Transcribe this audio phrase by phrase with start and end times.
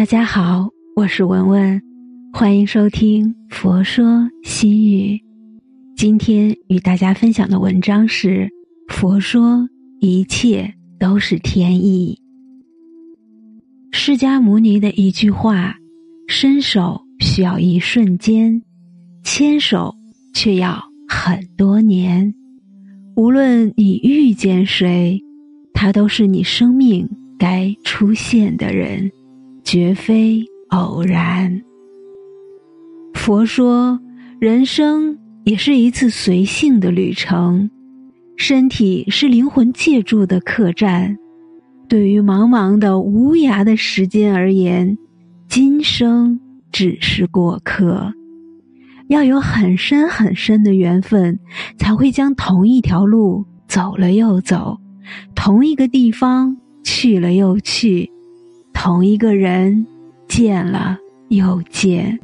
[0.00, 1.78] 大家好，我是文文，
[2.32, 5.14] 欢迎收听《佛说心语》。
[5.94, 8.48] 今天与大家分享的文章是：
[8.88, 9.68] 佛说
[10.00, 12.18] 一切都是天意。
[13.92, 15.76] 释迦牟尼的一句话：
[16.26, 18.62] 伸手需要一瞬间，
[19.22, 19.94] 牵手
[20.32, 22.34] 却要很多年。
[23.16, 25.20] 无论你遇见谁，
[25.74, 27.06] 他都是你生命
[27.38, 29.10] 该出现的人。
[29.72, 31.62] 绝非偶然。
[33.14, 34.00] 佛说，
[34.40, 37.70] 人生也是一次随性的旅程，
[38.36, 41.16] 身体是灵魂借住的客栈。
[41.88, 44.98] 对于茫茫的无涯的时间而言，
[45.48, 46.40] 今生
[46.72, 48.12] 只是过客。
[49.06, 51.38] 要有很深很深的缘分，
[51.78, 54.80] 才会将同一条路走了又走，
[55.36, 58.10] 同一个地方去了又去。
[58.82, 59.86] 同一个人
[60.26, 60.96] 见了
[61.28, 62.18] 又见，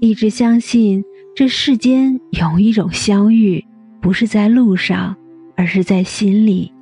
[0.00, 1.04] 一直相信
[1.36, 3.62] 这世间有一种相遇，
[4.00, 5.14] 不是在路上，
[5.54, 6.72] 而是在心里；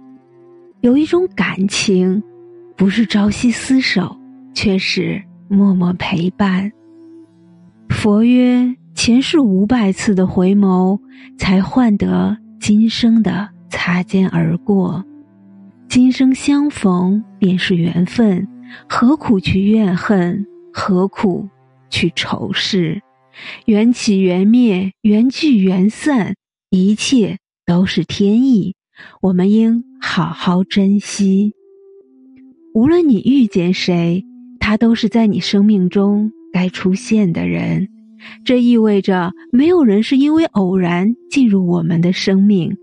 [0.81, 2.23] 有一种感情，
[2.77, 4.17] 不是朝夕厮守，
[4.55, 6.71] 却是默默陪伴。
[7.89, 10.97] 佛曰：前世五百次的回眸，
[11.37, 15.05] 才换得今生的擦肩而过。
[15.89, 18.47] 今生相逢便是缘分。
[18.89, 20.47] 何苦去怨恨？
[20.73, 21.49] 何苦
[21.91, 23.03] 去仇视？
[23.67, 26.35] 缘起缘灭，缘聚缘散，
[26.71, 28.75] 一切都是天意。
[29.21, 31.53] 我们应好好珍惜。
[32.75, 34.25] 无论你遇见谁，
[34.61, 37.89] 他都是在你生命中该出现的人。
[38.45, 42.77] 这意味着，没有人是因为偶然进入我们的生命。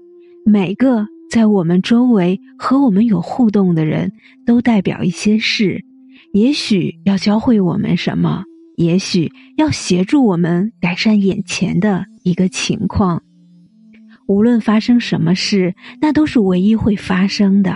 [0.46, 1.08] 每个。
[1.36, 4.10] 在我们周围和我们有互动的人，
[4.46, 5.84] 都代表一些事，
[6.32, 8.46] 也许要教会我们什么，
[8.78, 13.22] 也许要协助我们改善眼前的一个情况。
[14.28, 17.76] 无论发生什么事，那都是唯一会发生的。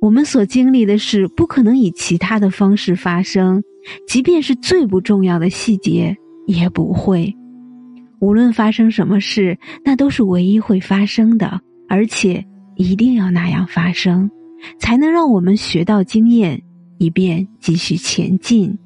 [0.00, 3.62] 我们所经历的事，不可能以其他的方式发生，
[4.08, 6.16] 即便是最不重要的细节，
[6.48, 7.32] 也不会。
[8.18, 12.44] 无论发生什么事，那都是唯一会发生的，而且。
[12.76, 14.30] 一定要那样发生，
[14.78, 16.62] 才能让我们学到经验，
[16.98, 18.76] 以便继续前进。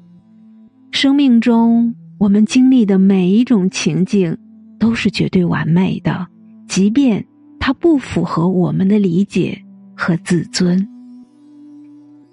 [0.91, 4.37] 生命中我们经历的每一种情境，
[4.79, 6.27] 都是绝对完美的，
[6.67, 7.25] 即便
[7.59, 9.61] 它不符合我们的理解
[9.95, 10.87] 和自尊。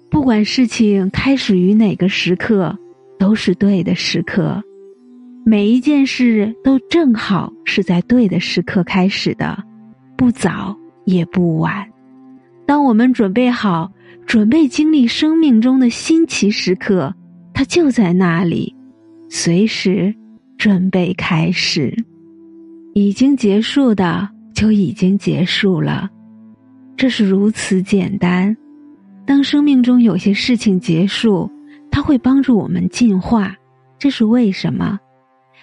[0.09, 2.77] 不管事情开始于哪个时刻，
[3.19, 4.61] 都是对的时刻。
[5.45, 9.63] 每一件事都正好是在对的时刻开始的，
[10.17, 10.75] 不早。
[11.07, 11.87] 也不晚。
[12.65, 13.89] 当我们准备好，
[14.25, 17.15] 准备经历生命中的新奇时刻，
[17.53, 18.75] 它就在那里，
[19.29, 20.13] 随时
[20.57, 21.95] 准备开始。
[22.93, 26.09] 已经结束的就已经结束了，
[26.97, 28.55] 这是如此简单。
[29.25, 31.49] 当生命中有些事情结束，
[31.89, 33.55] 它会帮助我们进化。
[33.97, 34.99] 这是为什么？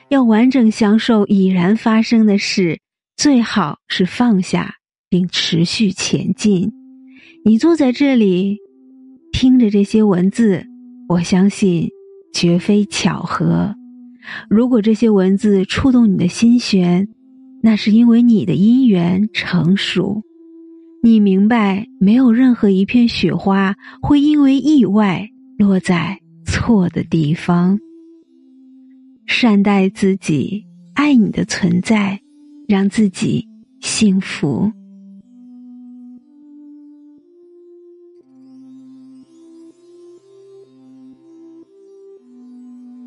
[0.09, 2.81] 要完整享受已然发生的事，
[3.17, 4.75] 最好是放下。
[5.15, 6.73] 并持续前进。
[7.45, 8.59] 你坐在这里，
[9.31, 10.67] 听着这些文字，
[11.09, 11.89] 我相信
[12.33, 13.73] 绝非巧合。
[14.51, 17.07] 如果这些文字触动你的心弦，
[17.63, 20.21] 那是因为你的因缘成熟。
[21.01, 23.73] 你明白，没有任何一片雪花
[24.03, 27.79] 会因为意外落在错的地方。
[29.27, 30.65] 善待自己，
[30.95, 32.21] 爱你的存在，
[32.67, 33.47] 让自己
[33.81, 34.73] 幸福。